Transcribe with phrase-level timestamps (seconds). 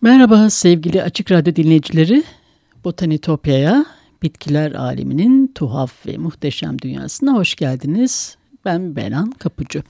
[0.00, 2.24] Merhaba sevgili Açık Radyo dinleyicileri.
[2.84, 3.86] Botanitopya'ya,
[4.22, 8.36] bitkiler aleminin tuhaf ve muhteşem dünyasına hoş geldiniz.
[8.64, 9.82] Ben Benan Kapıcı.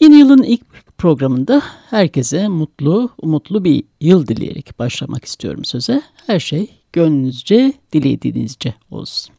[0.00, 0.60] Yeni yılın ilk
[0.98, 6.02] programında herkese mutlu, umutlu bir yıl dileyerek başlamak istiyorum söze.
[6.26, 9.34] Her şey gönlünüzce, dilediğinizce olsun.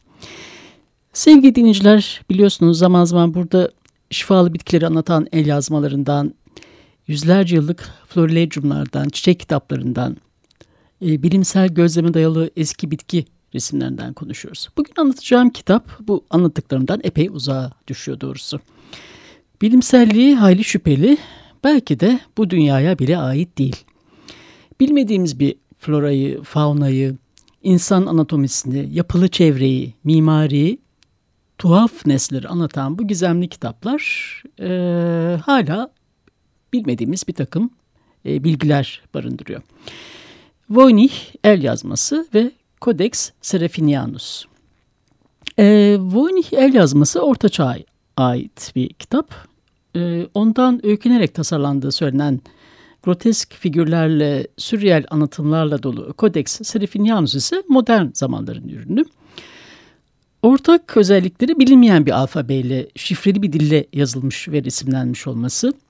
[1.12, 3.70] Sevgili dinleyiciler biliyorsunuz zaman zaman burada
[4.10, 6.34] şifalı bitkileri anlatan el yazmalarından
[7.06, 10.16] yüzlerce yıllık florilegiumlardan, çiçek kitaplarından,
[11.02, 14.68] e, bilimsel gözleme dayalı eski bitki resimlerinden konuşuyoruz.
[14.76, 18.60] Bugün anlatacağım kitap bu anlattıklarımdan epey uzağa düşüyor doğrusu.
[19.62, 21.18] Bilimselliği hayli şüpheli,
[21.64, 23.76] belki de bu dünyaya bile ait değil.
[24.80, 27.16] Bilmediğimiz bir florayı, faunayı,
[27.62, 30.78] insan anatomisini, yapılı çevreyi, mimariyi,
[31.58, 34.02] tuhaf nesleri anlatan bu gizemli kitaplar
[34.60, 34.68] e,
[35.44, 35.90] hala
[36.72, 37.70] bilmediğimiz bir takım
[38.26, 39.62] e, bilgiler barındırıyor.
[40.70, 41.14] Voynich
[41.44, 44.44] el yazması ve Codex Serafinianus.
[45.58, 47.76] E, Voynich el yazması Orta Çağ'a
[48.16, 49.34] ait bir kitap.
[49.96, 52.40] E, ondan öykünerek tasarlandığı söylenen
[53.02, 59.04] grotesk figürlerle, sürreel anlatımlarla dolu Codex Serafinianus ise modern zamanların ürünü.
[60.42, 65.72] Ortak özellikleri bilinmeyen bir alfabeyle, şifreli bir dille yazılmış ve resimlenmiş olması–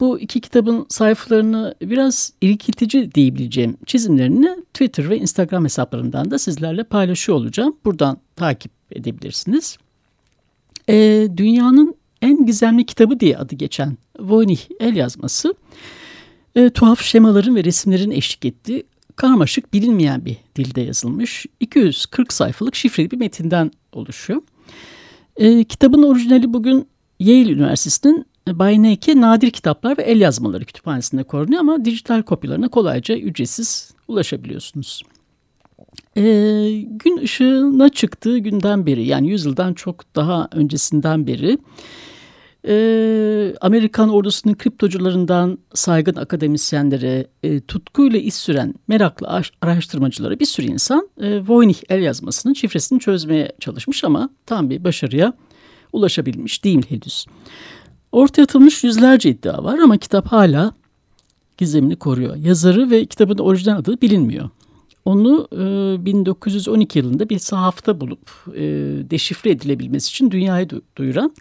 [0.00, 7.38] bu iki kitabın sayfalarını biraz irkiltici diyebileceğim çizimlerini Twitter ve Instagram hesaplarımdan da sizlerle paylaşıyor
[7.38, 7.76] olacağım.
[7.84, 9.78] Buradan takip edebilirsiniz.
[10.88, 15.54] Ee, dünyanın en gizemli kitabı diye adı geçen Voynich el yazması
[16.54, 18.84] e, tuhaf şemaların ve resimlerin eşlik ettiği
[19.16, 24.42] karmaşık bilinmeyen bir dilde yazılmış 240 sayfalık şifreli bir metinden oluşuyor.
[25.36, 26.88] E, kitabın orijinali bugün
[27.20, 28.26] Yale Üniversitesi'nin
[28.58, 35.02] Bay Neke nadir kitaplar ve el yazmaları kütüphanesinde korunuyor ama dijital kopyalarına kolayca ücretsiz ulaşabiliyorsunuz.
[36.16, 36.22] Ee,
[36.80, 41.58] gün ışığına çıktığı günden beri yani yüzyıldan çok daha öncesinden beri
[42.68, 51.08] e, Amerikan ordusunun kriptocularından saygın akademisyenlere, e, tutkuyla iş süren meraklı araştırmacılara bir sürü insan
[51.20, 55.32] e, Voynich el yazmasının şifresini çözmeye çalışmış ama tam bir başarıya
[55.92, 57.26] ulaşabilmiş değil henüz.
[58.12, 60.72] Ortaya atılmış yüzlerce iddia var ama kitap hala
[61.58, 62.36] gizemini koruyor.
[62.36, 64.50] Yazarı ve kitabın orijinal adı bilinmiyor.
[65.04, 68.60] Onu e, 1912 yılında bir sahafta bulup e,
[69.10, 70.66] deşifre edilebilmesi için dünyaya
[70.96, 71.32] duyuran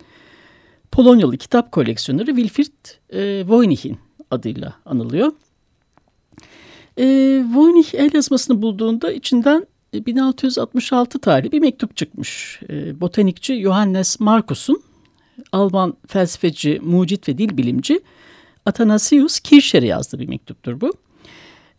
[0.91, 2.73] Polonyalı kitap koleksiyoneri Wilfried
[3.09, 3.97] e, Voynich'in
[4.31, 5.31] adıyla anılıyor.
[6.97, 7.05] E,
[7.53, 12.59] Voynich el yazmasını bulduğunda içinden 1666 tarihli bir mektup çıkmış.
[12.69, 14.81] E, botanikçi Johannes Markus'un
[15.51, 17.99] Alman felsefeci, mucit ve dil bilimci
[18.65, 20.93] Athanasius Kircher'e yazdığı bir mektuptur bu.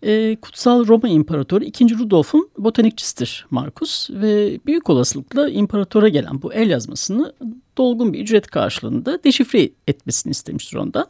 [0.03, 1.99] E, Kutsal Roma İmparatoru 2.
[1.99, 7.35] Rudolf'un botanikçisidir Markus ve büyük olasılıkla imparatora gelen bu el yazmasını
[7.79, 11.07] dolgun bir ücret karşılığında deşifre etmesini istemiştir ondan.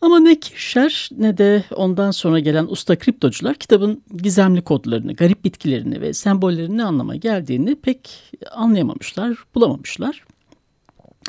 [0.00, 6.00] Ama ne Kircher ne de ondan sonra gelen usta kriptocular kitabın gizemli kodlarını, garip bitkilerini
[6.00, 10.24] ve sembollerinin ne anlama geldiğini pek anlayamamışlar, bulamamışlar.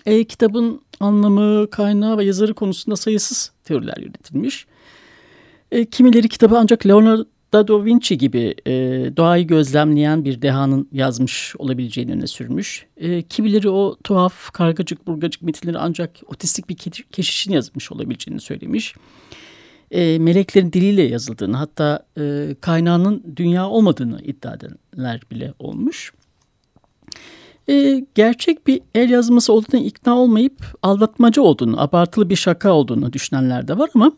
[0.05, 4.65] E, kitabın anlamı, kaynağı ve yazarı konusunda sayısız teoriler yürütülmüş.
[5.71, 8.71] E, kimileri kitabı ancak Leonardo da Vinci gibi e,
[9.17, 12.85] doğayı gözlemleyen bir dehanın yazmış olabileceğini öne sürmüş.
[12.97, 16.75] E, kimileri o tuhaf, kargacık, burgacık metinleri ancak otistik bir
[17.11, 18.95] keşişin yazmış olabileceğini söylemiş.
[19.91, 26.13] E, meleklerin diliyle yazıldığını hatta e, kaynağının dünya olmadığını iddia edenler bile olmuş
[27.69, 33.67] e, gerçek bir el yazması olduğuna ikna olmayıp aldatmaca olduğunu, abartılı bir şaka olduğunu düşünenler
[33.67, 34.11] de var ama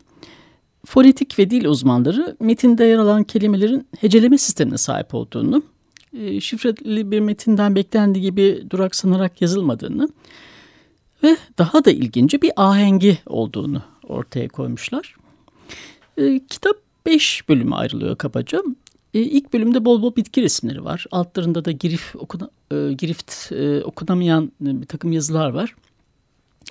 [0.86, 5.62] fonetik ve dil uzmanları metinde yer alan kelimelerin heceleme sistemine sahip olduğunu,
[6.12, 10.08] e, şifreli bir metinden beklendiği gibi duraksanarak yazılmadığını
[11.22, 15.16] ve daha da ilginci bir ahengi olduğunu ortaya koymuşlar.
[16.16, 16.76] E, kitap
[17.06, 18.62] beş bölüme ayrılıyor kabaca.
[19.14, 21.06] E, ilk bölümde bol bol bitki resimleri var.
[21.10, 25.74] Altlarında da girif okuna, e, girift e, okunamayan bir takım yazılar var.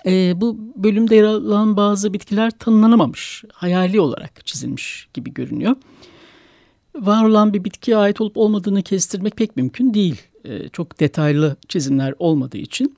[0.06, 5.76] E, bu bölümde yer alan bazı bitkiler tanımlanamamış, hayali olarak çizilmiş gibi görünüyor.
[6.96, 10.22] Var olan bir bitkiye ait olup olmadığını kestirmek pek mümkün değil.
[10.44, 12.98] E, çok detaylı çizimler olmadığı için.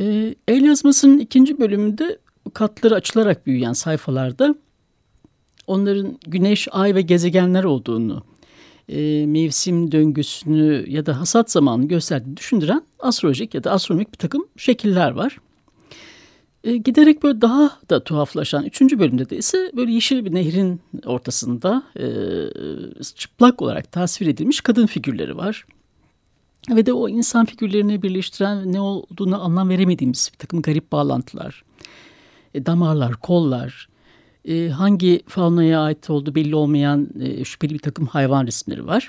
[0.00, 2.18] E, el yazmasının ikinci bölümünde
[2.54, 4.54] katları açılarak büyüyen sayfalarda
[5.66, 8.22] onların güneş, ay ve gezegenler olduğunu,
[8.88, 14.46] e, mevsim döngüsünü ya da hasat zamanını gösterdiğini düşündüren astrolojik ya da astronomik bir takım
[14.56, 15.38] şekiller var.
[16.64, 21.82] E, giderek böyle daha da tuhaflaşan üçüncü bölümde de ise böyle yeşil bir nehrin ortasında
[21.96, 22.06] e,
[23.14, 25.66] çıplak olarak tasvir edilmiş kadın figürleri var.
[26.70, 31.64] Ve de o insan figürlerini birleştiren ne olduğunu anlam veremediğimiz bir takım garip bağlantılar,
[32.54, 33.88] e, damarlar, kollar,
[34.48, 39.08] e, hangi faunaya ait olduğu belli olmayan e, şüpheli bir takım hayvan resimleri var.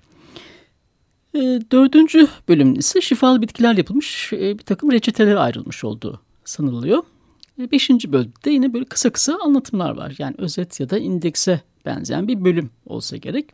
[1.35, 1.39] E,
[1.71, 7.03] dördüncü bölüm ise şifalı bitkiler yapılmış e, bir takım reçeteler ayrılmış olduğu sanılıyor.
[7.59, 10.15] E, beşinci bölümde yine böyle kısa kısa anlatımlar var.
[10.17, 13.45] Yani özet ya da indekse benzeyen bir bölüm olsa gerek.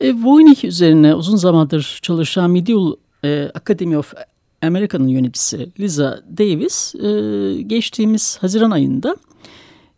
[0.00, 2.92] E, Voynich üzerine uzun zamandır çalışan Medieval
[3.24, 4.14] e, Academy of
[4.62, 9.16] America'nın yöneticisi Liza Davis e, geçtiğimiz Haziran ayında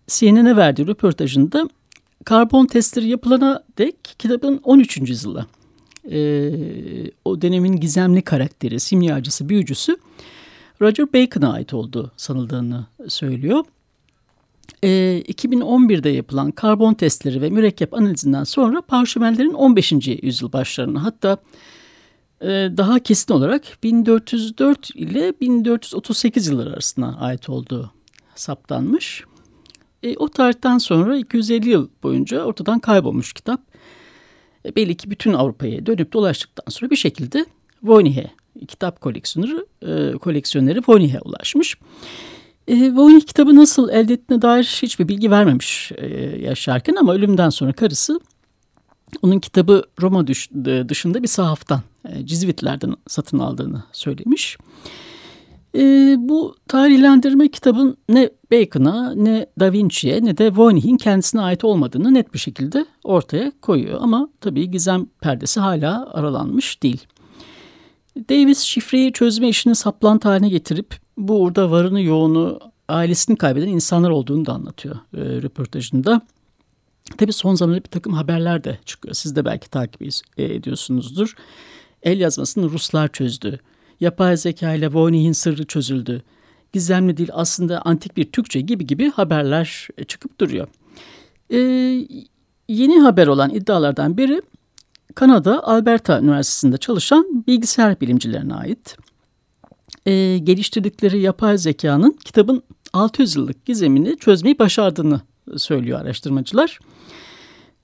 [0.09, 1.69] CNN'e verdiği röportajında
[2.25, 4.97] karbon testleri yapılana dek kitabın 13.
[4.97, 5.47] yüzyıla
[6.11, 6.21] e,
[7.25, 9.97] o dönemin gizemli karakteri, simyacısı, büyücüsü
[10.81, 13.65] Roger Bacon'a ait olduğu sanıldığını söylüyor.
[14.83, 14.89] E,
[15.29, 19.93] 2011'de yapılan karbon testleri ve mürekkep analizinden sonra parşömenlerin 15.
[20.23, 21.37] yüzyıl başlarına hatta
[22.41, 22.47] e,
[22.77, 27.93] daha kesin olarak 1404 ile 1438 yılları arasında ait olduğu
[28.35, 29.25] saptanmış.
[30.03, 33.61] E, o tarihten sonra 250 yıl boyunca ortadan kaybolmuş kitap.
[34.65, 37.47] E, belli ki bütün Avrupa'ya dönüp dolaştıktan sonra bir şekilde
[37.83, 38.31] Voynich'e
[38.69, 41.77] kitap koleksiyoneri, e, koleksiyoneri Voynich'e ulaşmış.
[42.69, 46.07] E, Voynich kitabı nasıl elde ettiğine dair hiçbir bilgi vermemiş e,
[46.41, 48.21] yaşarken ama ölümden sonra karısı
[49.23, 50.27] onun kitabı Roma
[50.89, 54.59] dışında bir sahaftan, e, Cizvitlerden satın aldığını söylemiş.
[55.79, 62.15] E, bu tarihlendirme kitabın ne Bacon'a ne Da Vinci'ye ne de Voynich'in kendisine ait olmadığını
[62.15, 63.99] net bir şekilde ortaya koyuyor.
[64.03, 67.07] Ama tabii gizem perdesi hala aralanmış değil.
[68.31, 74.47] Davis şifreyi çözme işini saplantı haline getirip bu uğurda varını yoğunu ailesini kaybeden insanlar olduğunu
[74.47, 76.21] da anlatıyor e, röportajında.
[77.19, 79.15] Tabii son zamanlarda bir takım haberler de çıkıyor.
[79.15, 80.03] Siz de belki takip
[80.39, 81.35] ediyorsunuzdur.
[82.03, 83.61] El yazmasını Ruslar çözdü.
[84.01, 86.23] Yapay zeka ile Voynich'in sırrı çözüldü.
[86.73, 90.69] Gizemli dil aslında antik bir Türkçe gibi gibi haberler çıkıp duruyor.
[91.51, 91.59] Ee,
[92.69, 94.43] yeni haber olan iddialardan biri
[95.15, 98.97] Kanada Alberta Üniversitesi'nde çalışan bilgisayar bilimcilerine ait.
[100.07, 102.63] Ee, geliştirdikleri yapay zekanın kitabın
[102.93, 105.21] 600 yıllık gizemini çözmeyi başardığını
[105.57, 106.79] söylüyor araştırmacılar.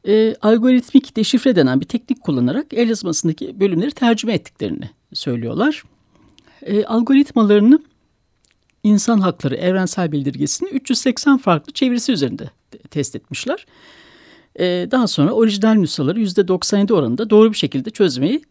[0.08, 5.82] Ee, algoritmik deşifre denen bir teknik kullanarak el yazmasındaki bölümleri tercüme ettiklerini söylüyorlar.
[6.64, 7.78] Ee, algoritmalarını
[8.82, 12.50] insan hakları evrensel bildirgesini 380 farklı çevirisi üzerinde
[12.90, 13.66] test etmişler.
[14.59, 18.42] Ee, daha sonra orijinal nüshaları %97 oranında doğru bir şekilde çözmeyi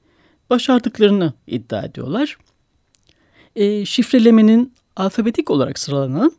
[0.50, 2.38] başardıklarını iddia ediyorlar.
[3.56, 6.32] Ee, şifrelemenin alfabetik olarak sıralanan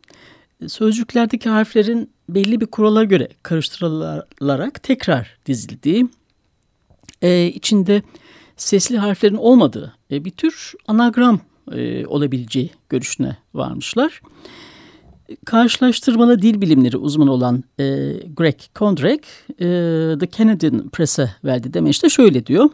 [0.67, 6.09] sözcüklerdeki harflerin belli bir kurala göre karıştırılarak tekrar dizildiği,
[7.21, 8.01] e, içinde
[8.57, 11.39] sesli harflerin olmadığı e, bir tür anagram
[11.71, 14.21] e, olabileceği görüşüne varmışlar.
[15.45, 17.83] Karşılaştırmalı dil bilimleri uzmanı olan e,
[18.37, 19.19] Greg Kondrak,
[19.49, 19.65] e,
[20.19, 22.69] The Canadian Press'e verdiği demeçte şöyle diyor.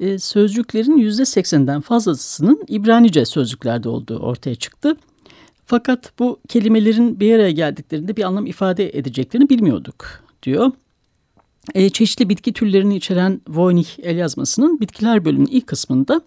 [0.00, 4.96] E, sözcüklerin %80'den fazlasının İbranice sözcüklerde olduğu ortaya çıktı.
[5.66, 10.72] Fakat bu kelimelerin bir araya geldiklerinde bir anlam ifade edeceklerini bilmiyorduk diyor.
[11.74, 16.20] E, çeşitli bitki türlerini içeren Voynich el yazmasının bitkiler bölümünün ilk kısmında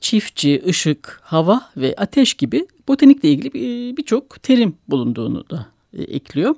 [0.00, 3.52] çiftçi, ışık, hava ve ateş gibi botanikle ilgili
[3.96, 6.54] birçok terim bulunduğunu da e, ekliyor.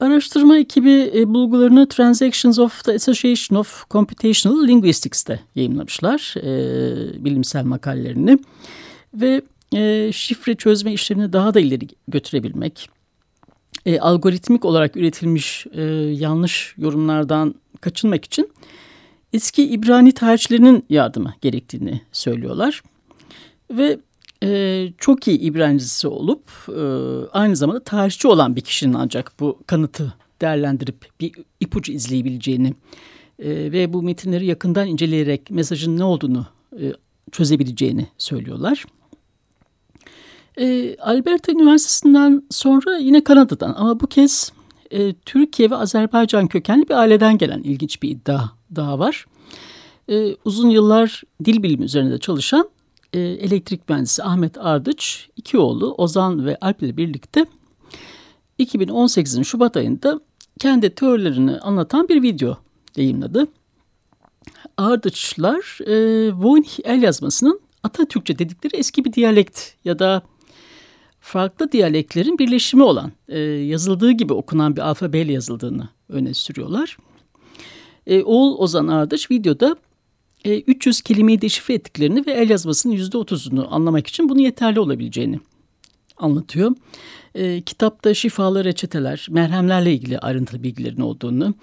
[0.00, 8.38] Araştırma ekibi e, bulgularını Transactions of the Association of Computational Linguistics'te yayınlamışlar e, bilimsel makalelerini
[9.14, 9.42] ve
[10.12, 12.88] şifre çözme işlerini daha da ileri götürebilmek,
[14.00, 15.66] algoritmik olarak üretilmiş
[16.20, 18.50] yanlış yorumlardan kaçınmak için
[19.32, 22.82] eski İbrani tarihçilerinin yardımı gerektiğini söylüyorlar.
[23.70, 23.98] Ve
[24.42, 26.80] e, çok iyi İbranicisi olup e,
[27.32, 32.74] aynı zamanda tarihçi olan bir kişinin ancak bu kanıtı değerlendirip bir ipucu izleyebileceğini
[33.38, 36.46] e, ve bu metinleri yakından inceleyerek mesajın ne olduğunu
[36.80, 36.92] e,
[37.32, 38.84] çözebileceğini söylüyorlar.
[40.60, 44.52] E, Alberta Üniversitesi'nden sonra yine Kanada'dan ama bu kez
[44.90, 49.26] e, Türkiye ve Azerbaycan kökenli bir aileden gelen ilginç bir iddia daha var.
[50.10, 52.70] E, uzun yıllar dil bilimi üzerinde çalışan
[53.12, 57.46] e, elektrik mühendisi Ahmet Ardıç, iki oğlu Ozan ve Alp ile birlikte
[58.58, 60.20] 2018'in Şubat ayında
[60.58, 62.56] kendi teorilerini anlatan bir video
[62.96, 63.46] yayınladı.
[64.76, 65.94] Ardıçlar e,
[66.32, 70.22] Voynich el yazmasının Atatürkçe dedikleri eski bir diyalekt ya da
[71.20, 76.96] farklı diyaleklerin birleşimi olan e, yazıldığı gibi okunan bir alfabeyle yazıldığını öne sürüyorlar.
[78.08, 79.76] E, oğul Ozan Ardıç videoda
[80.44, 85.40] e, 300 kelimeyi deşifre ettiklerini ve el yazmasının %30'unu anlamak için bunu yeterli olabileceğini
[86.16, 86.72] anlatıyor.
[87.34, 91.54] E, kitapta şifalı reçeteler, merhemlerle ilgili ayrıntılı bilgilerin olduğunu,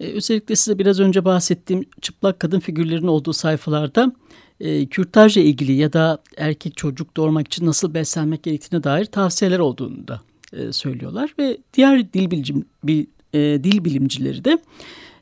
[0.00, 4.12] e, özellikle size biraz önce bahsettiğim çıplak kadın figürlerin olduğu sayfalarda
[4.60, 10.08] e, kürtajla ilgili ya da erkek çocuk doğurmak için nasıl beslenmek gerektiğine dair tavsiyeler olduğunu
[10.08, 10.20] da
[10.52, 14.58] e, söylüyorlar ve diğer dil bilim bil, e, dil bilimcileri de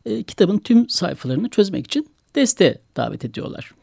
[0.07, 3.75] e, kitabın tüm sayfalarını çözmek için deste davet ediyorlar.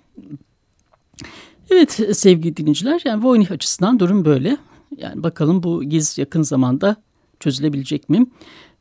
[1.69, 4.57] Evet sevgili dinleyiciler yani Voynich açısından durum böyle.
[4.97, 6.95] Yani bakalım bu giz yakın zamanda
[7.39, 8.25] çözülebilecek mi?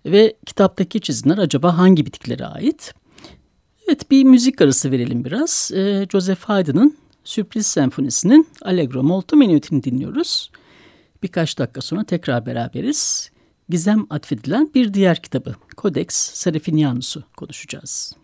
[0.06, 2.94] Ve kitaptaki çizimler acaba hangi bitkiklere ait?
[3.88, 5.70] Evet bir müzik arası verelim biraz.
[5.74, 10.50] E, Joseph Haydn'ın Sürpriz Senfonisi'nin Allegro Molto Menuet'ini dinliyoruz.
[11.22, 13.30] Birkaç dakika sonra tekrar beraberiz.
[13.70, 18.16] Gizem atfedilen bir diğer kitabı Codex Serafinianus'u konuşacağız.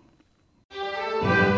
[1.23, 1.56] Müzik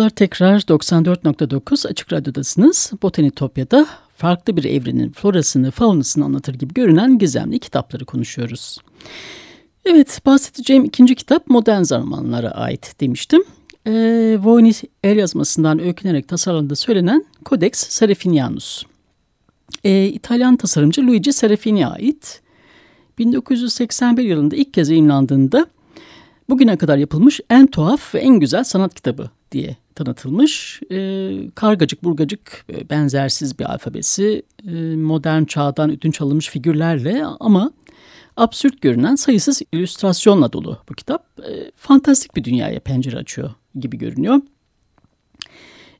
[0.00, 2.92] Merhabalar tekrar 94.9 Açık Radyo'dasınız.
[3.02, 8.78] Botanitopya'da farklı bir evrenin florasını, faunasını anlatır gibi görünen gizemli kitapları konuşuyoruz.
[9.84, 13.44] Evet, bahsedeceğim ikinci kitap modern zamanlara ait demiştim.
[13.86, 13.92] E,
[14.42, 18.82] Voynich el yazmasından öykünerek tasarlandığı söylenen Codex Serafinianus.
[19.84, 22.42] E, İtalyan tasarımcı Luigi Serafini'ye ait.
[23.18, 25.66] 1981 yılında ilk kez yayınlandığında
[26.48, 30.80] bugüne kadar yapılmış en tuhaf ve en güzel sanat kitabı diye tanıtılmış.
[30.90, 37.72] E, kargacık burgacık e, benzersiz bir alfabesi e, modern çağdan ödünç alınmış figürlerle ama
[38.36, 41.26] absürt görünen sayısız illüstrasyonla dolu bu kitap.
[41.38, 44.40] E, fantastik bir dünyaya pencere açıyor gibi görünüyor.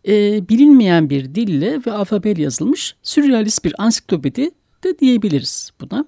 [0.09, 4.51] E, bilinmeyen bir dille ve alfabeyle yazılmış sürrealist bir ansiklopedi
[4.85, 6.05] de diyebiliriz buna.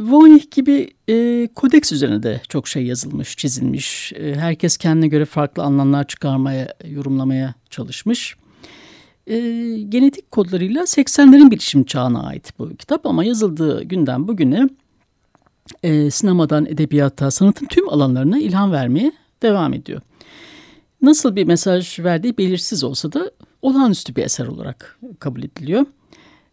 [0.00, 4.12] Voynich gibi e, kodeks üzerine de çok şey yazılmış, çizilmiş.
[4.12, 8.36] E, herkes kendine göre farklı anlamlar çıkarmaya, yorumlamaya çalışmış.
[9.26, 9.36] E,
[9.88, 14.68] genetik kodlarıyla 80'lerin bilişim çağına ait bu kitap ama yazıldığı günden bugüne
[15.82, 20.00] e, sinemadan edebiyata, sanatın tüm alanlarına ilham vermeye devam ediyor.
[21.02, 23.30] Nasıl bir mesaj verdiği belirsiz olsa da
[23.62, 25.86] olağanüstü bir eser olarak kabul ediliyor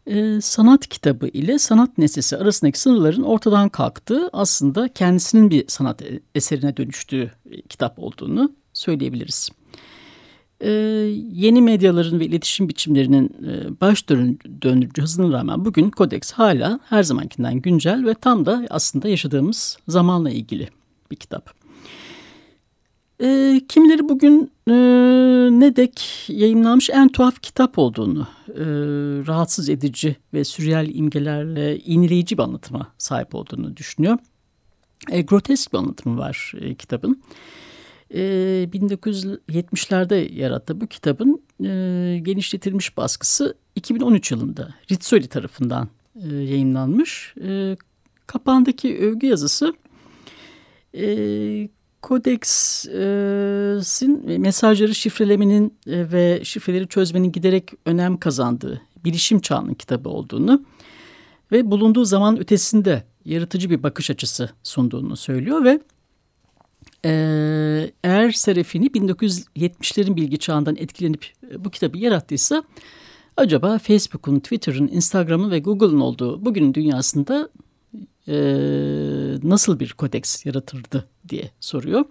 [0.08, 6.02] e, sanat kitabı ile sanat nesnesi arasındaki sınırların ortadan kalktığı aslında kendisinin bir sanat
[6.36, 7.32] eserine dönüştüğü
[7.70, 9.50] kitap olduğunu söyleyebiliriz.
[10.62, 10.72] E,
[11.32, 14.10] yeni medyaların ve iletişim biçimlerinin e, baş
[14.62, 20.30] döndürücü hızına rağmen bugün Kodeks hala her zamankinden güncel ve tam da aslında yaşadığımız zamanla
[20.30, 20.70] ilgili
[21.12, 21.55] bir kitap.
[23.22, 24.74] E, kimileri bugün e,
[25.60, 28.64] ne dek yayınlanmış en tuhaf kitap olduğunu, e,
[29.28, 34.18] rahatsız edici ve sürreal imgelerle iğneleyici bir anlatıma sahip olduğunu düşünüyor.
[35.12, 37.24] E, grotesk bir anlatımı var e, kitabın.
[38.14, 38.20] E,
[38.74, 47.34] 1970'lerde yarattığı bu kitabın e, genişletilmiş baskısı 2013 yılında Rizzoli tarafından e, yayınlanmış.
[47.44, 47.78] E,
[48.28, 49.74] kapağındaki övgü yazısı
[50.94, 51.06] e,
[52.06, 52.92] Kodex'in
[54.42, 60.66] mesajları şifrelemenin e, ve şifreleri çözmenin giderek önem kazandığı bilişim çağının kitabı olduğunu
[61.52, 65.80] ve bulunduğu zaman ötesinde yaratıcı bir bakış açısı sunduğunu söylüyor ve
[67.06, 67.12] e,
[68.04, 72.64] eğer Serafini 1970'lerin bilgi çağından etkilenip bu kitabı yarattıysa
[73.38, 77.50] acaba Facebook'un, Twitter'ın, Instagram'ın ve Google'ın olduğu bugünün dünyasında
[78.28, 78.36] e,
[79.44, 82.06] nasıl bir kodeks yaratırdı diye soruyor.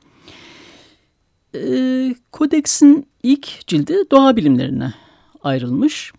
[1.55, 4.95] E, kodeksin ilk cildi doğa bilimlerine
[5.43, 6.13] ayrılmış.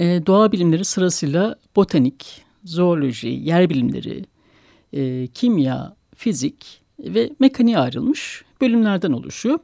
[0.00, 4.24] E, doğa bilimleri sırasıyla botanik, zooloji, yer bilimleri,
[4.92, 9.58] e, kimya, fizik ve mekaniğe ayrılmış bölümlerden oluşuyor.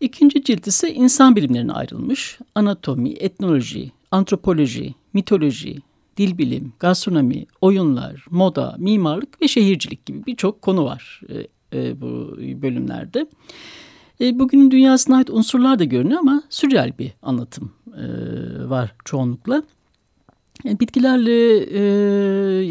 [0.00, 2.38] İkinci cilt ise insan bilimlerine ayrılmış.
[2.54, 5.76] Anatomi, etnoloji, antropoloji, mitoloji,
[6.18, 11.46] dil bilim, gastronomi, oyunlar, moda, mimarlık ve şehircilik gibi birçok konu var e,
[11.78, 13.26] e, bu bölümlerde.
[14.20, 18.04] E, bugünün dünyasına ait unsurlar da görünüyor ama sürreal bir anlatım e,
[18.68, 19.62] var çoğunlukla.
[20.64, 21.56] Yani bitkilerle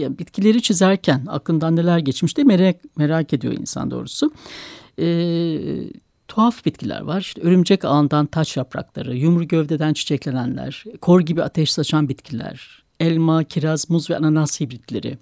[0.06, 4.32] e, bitkileri çizerken aklından neler geçmiş de merak, merak ediyor insan doğrusu.
[5.00, 5.08] E,
[6.28, 7.22] tuhaf bitkiler var.
[7.22, 13.90] İşte örümcek ağından taç yaprakları, yumru gövdeden çiçeklenenler, kor gibi ateş saçan bitkiler, elma, kiraz,
[13.90, 15.18] muz ve ananas hibritleri,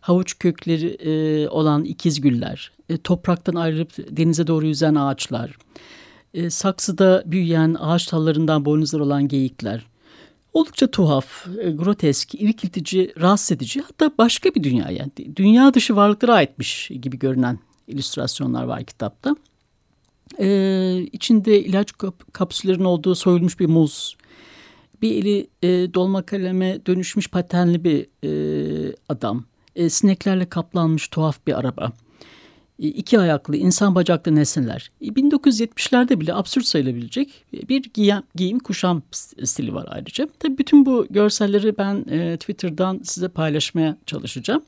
[0.00, 5.58] havuç kökleri e, olan ikizgüller, e, topraktan ayrılıp denize doğru yüzen ağaçlar,
[6.34, 9.86] e, saksıda büyüyen ağaç dallarından boynuzlar olan geyikler.
[10.52, 16.34] Oldukça tuhaf, e, grotesk, irkiltici, rahatsız edici hatta başka bir dünya yani dünya dışı varlıklara
[16.34, 19.36] aitmiş gibi görünen illüstrasyonlar var kitapta.
[20.40, 24.16] Ee, içinde ilaç kap kapsüllerin olduğu soyulmuş bir muz,
[25.02, 29.44] bir eli e, dolma kaleme dönüşmüş patenli bir e, adam.
[29.76, 31.92] E, sineklerle kaplanmış tuhaf bir araba.
[32.78, 34.90] E, iki ayaklı, insan bacaklı nesneler.
[35.00, 39.02] E, 1970'lerde bile absürt sayılabilecek bir giyim, giyim kuşam
[39.44, 40.28] stili var ayrıca.
[40.38, 44.62] Tabii bütün bu görselleri ben e, Twitter'dan size paylaşmaya çalışacağım.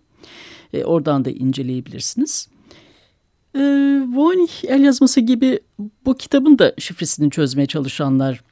[0.72, 2.48] E, oradan da inceleyebilirsiniz.
[3.54, 3.60] E,
[4.14, 5.60] Voynich el yazması gibi
[6.06, 8.42] bu kitabın da şifresini çözmeye çalışanlar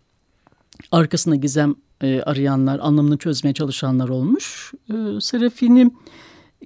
[0.92, 4.72] arkasında gizem e, arayanlar, anlamını çözmeye çalışanlar olmuş.
[4.90, 5.90] E, Serafini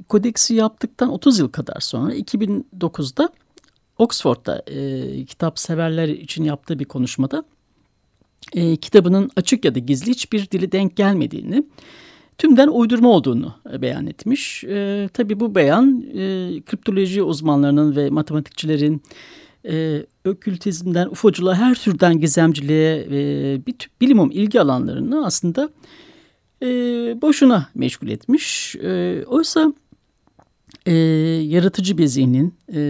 [0.08, 3.28] kodeksi yaptıktan 30 yıl kadar sonra 2009'da
[3.98, 7.44] Oxford'da e, kitap severler için yaptığı bir konuşmada
[8.52, 11.64] e, kitabının açık ya da gizli hiçbir dili denk gelmediğini,
[12.38, 14.64] tümden uydurma olduğunu beyan etmiş.
[14.64, 16.16] E, tabii bu beyan e,
[16.60, 19.02] kriptoloji uzmanlarının ve matematikçilerin
[19.68, 25.70] e, ökültizmden ufoculuğa her türden gizemciliğe e, bir tür bilimum ilgi alanlarını aslında
[26.62, 26.66] e,
[27.22, 28.76] boşuna meşgul etmiş.
[28.76, 29.72] E, oysa
[30.86, 30.92] e,
[31.42, 32.80] yaratıcı bir zihnin, e,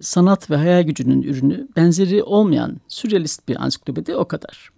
[0.00, 4.70] sanat ve hayal gücünün ürünü benzeri olmayan sürrealist bir ansiklopedi o kadar.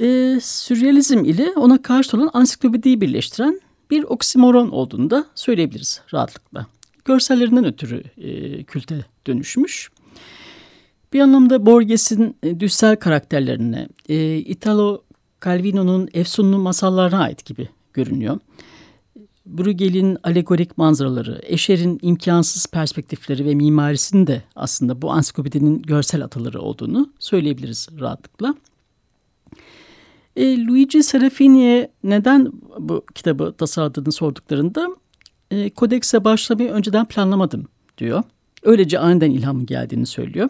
[0.00, 6.66] E, sürrealizm ile ona karşı olan ansiklopediyi birleştiren bir oksimoron olduğunu da söyleyebiliriz rahatlıkla.
[7.04, 9.90] Görsellerinden ötürü e, külte dönüşmüş.
[11.12, 15.02] Bir anlamda Borges'in e, düşsel karakterlerine, e, Italo
[15.44, 18.38] Calvino'nun Efsunlu masallarına ait gibi görünüyor.
[19.46, 27.12] Bruegel'in alegorik manzaraları, Escher'in imkansız perspektifleri ve mimarisinin de aslında bu ansiklopedinin görsel ataları olduğunu
[27.18, 28.54] söyleyebiliriz rahatlıkla.
[30.36, 34.88] E, Luigi Serafini'ye neden bu kitabı tasarladığını sorduklarında
[35.54, 38.22] e, kodekse başlamayı önceden planlamadım diyor.
[38.62, 40.48] Öylece aniden ilhamın geldiğini söylüyor.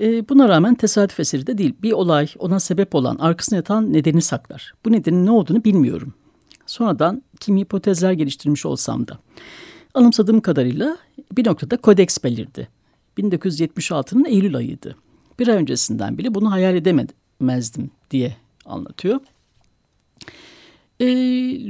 [0.00, 1.74] E, buna rağmen tesadüf eseri de değil.
[1.82, 4.74] Bir olay ona sebep olan arkasına yatan nedeni saklar.
[4.84, 6.14] Bu nedenin ne olduğunu bilmiyorum.
[6.66, 9.18] Sonradan kimi hipotezler geliştirmiş olsam da.
[9.94, 10.96] Anımsadığım kadarıyla
[11.32, 12.68] bir noktada kodeks belirdi.
[13.18, 14.96] 1976'nın Eylül ayıydı.
[15.38, 19.20] Bir ay öncesinden bile bunu hayal edemezdim diye anlatıyor.
[21.00, 21.06] E,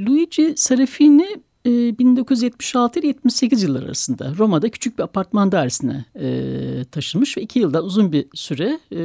[0.05, 7.37] Luigi Serafini e, 1976 ile 78 yıllar arasında Roma'da küçük bir apartman dairesine e, taşınmış
[7.37, 9.01] ve iki yıldan uzun bir süre e,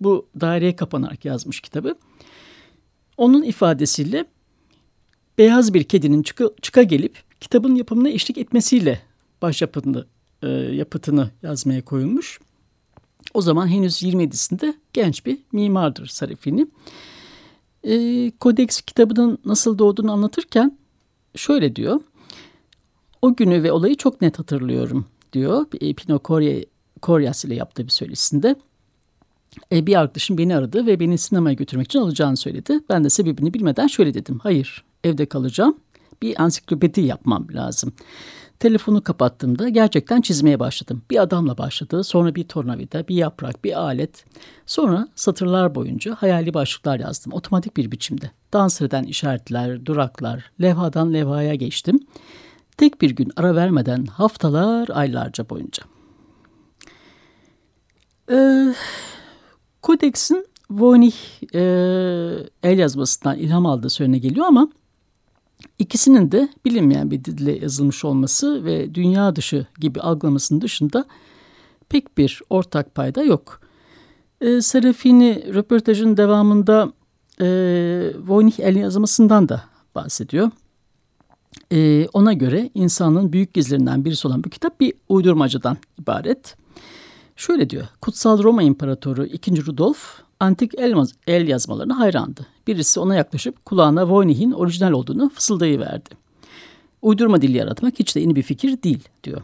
[0.00, 1.94] bu daireye kapanarak yazmış kitabı.
[3.16, 4.24] Onun ifadesiyle
[5.38, 9.00] beyaz bir kedinin çıka, çıka gelip kitabın yapımına eşlik etmesiyle
[9.42, 10.06] başyapıtını
[10.42, 12.40] e, yapıtını yazmaya koyulmuş.
[13.34, 16.66] O zaman henüz 27'sinde genç bir mimardır Sarifini.
[17.84, 20.78] E, Kodeks kitabının nasıl doğduğunu anlatırken
[21.34, 22.00] şöyle diyor.
[23.22, 25.66] O günü ve olayı çok net hatırlıyorum diyor.
[25.96, 26.18] Pino
[27.02, 28.56] Koryas ile yaptığı bir söyleşisinde.
[29.72, 32.80] E, bir arkadaşım beni aradı ve beni sinemaya götürmek için alacağını söyledi.
[32.88, 34.38] Ben de sebebini bilmeden şöyle dedim.
[34.42, 35.76] Hayır evde kalacağım.
[36.22, 37.92] Bir ansiklopedi yapmam lazım.
[38.58, 41.02] Telefonu kapattığımda gerçekten çizmeye başladım.
[41.10, 44.24] Bir adamla başladı, sonra bir tornavida, bir yaprak, bir alet.
[44.66, 48.30] Sonra satırlar boyunca hayali başlıklar yazdım otomatik bir biçimde.
[48.52, 52.00] Dans eden işaretler, duraklar, levhadan levhaya geçtim.
[52.76, 55.82] Tek bir gün ara vermeden haftalar, aylarca boyunca.
[58.30, 58.74] Ee,
[59.82, 61.16] Kodex'in Voynich
[61.54, 61.60] e,
[62.62, 64.68] el yazmasından ilham aldığı söylene geliyor ama
[65.78, 71.04] İkisinin de bilinmeyen bir dille yazılmış olması ve dünya dışı gibi algılamasının dışında
[71.88, 73.60] pek bir ortak payda yok.
[74.40, 76.92] E, Serafini röportajın devamında
[77.40, 77.46] e,
[78.26, 79.62] Voynich el yazmasından da
[79.94, 80.50] bahsediyor.
[81.72, 86.56] E, ona göre insanlığın büyük gizlerinden birisi olan bu kitap bir uydurmacıdan ibaret.
[87.36, 89.66] Şöyle diyor, Kutsal Roma İmparatoru 2.
[89.66, 90.94] Rudolf antik el,
[91.26, 92.46] el yazmalarına hayrandı.
[92.66, 96.10] Birisi ona yaklaşıp kulağına Voynich'in orijinal olduğunu fısıldayıverdi.
[97.02, 99.42] Uydurma dil yaratmak hiç de yeni bir fikir değil diyor.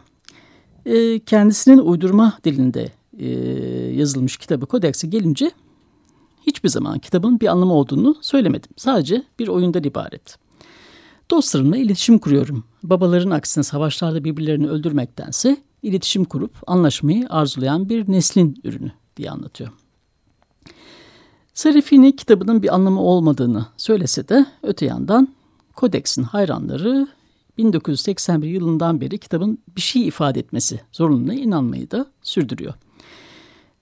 [0.85, 3.27] E, kendisinin uydurma dilinde e,
[3.95, 5.51] yazılmış kitabı Kodex'e gelince
[6.47, 8.71] hiçbir zaman kitabın bir anlamı olduğunu söylemedim.
[8.77, 10.37] Sadece bir oyundan ibaret.
[11.31, 12.63] Dostlarımla iletişim kuruyorum.
[12.83, 19.69] Babaların aksine savaşlarda birbirlerini öldürmektense iletişim kurup anlaşmayı arzulayan bir neslin ürünü diye anlatıyor.
[21.53, 25.27] Serifini kitabının bir anlamı olmadığını söylese de öte yandan
[25.75, 27.07] Kodex'in hayranları
[27.57, 32.73] 1981 yılından beri kitabın bir şey ifade etmesi zorunluluğuna inanmayı da sürdürüyor.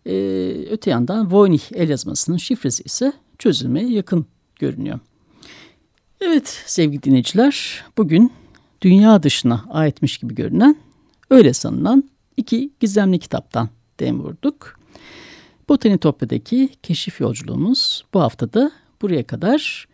[0.08, 5.00] Ee, öte yandan Voynich el yazmasının şifresi ise çözülmeye yakın görünüyor.
[6.22, 8.32] Evet sevgili dinleyiciler bugün
[8.82, 10.76] dünya dışına aitmiş gibi görünen
[11.30, 14.80] öyle sanılan iki gizemli kitaptan dem vurduk.
[15.70, 19.88] Botanitopya'daki keşif yolculuğumuz bu haftada buraya kadar.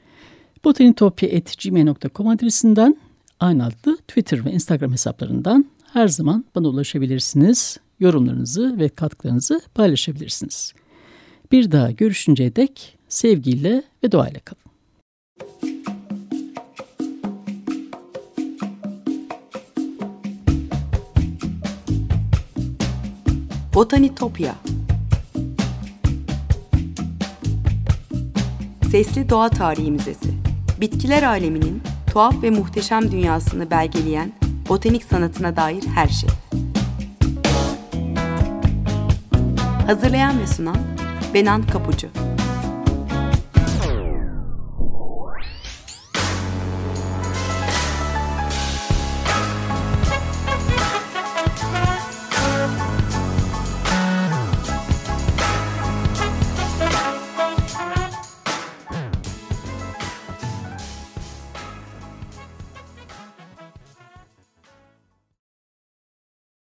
[0.65, 2.97] botanitopya.gmail.com adresinden
[3.39, 7.77] aynı adlı Twitter ve Instagram hesaplarından her zaman bana ulaşabilirsiniz.
[7.99, 10.73] Yorumlarınızı ve katkılarınızı paylaşabilirsiniz.
[11.51, 14.63] Bir daha görüşünceye dek sevgiyle ve doğayla kalın.
[23.73, 24.55] Botanitopya
[28.91, 30.29] Sesli Doğa Tarihi Müzesi.
[30.81, 34.31] Bitkiler aleminin tuhaf ve muhteşem dünyasını belgeleyen
[34.69, 36.29] botanik sanatına dair her şey.
[39.87, 40.77] Hazırlayan ve sunan
[41.33, 42.07] Benan Kapucu.